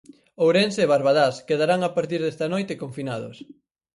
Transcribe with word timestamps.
Ourense 0.43 0.79
e 0.83 0.89
Barbadás 0.93 1.35
quedarán 1.49 1.81
a 1.83 1.91
partir 1.97 2.19
desta 2.23 2.45
noite 2.53 2.73
confinados. 2.83 3.37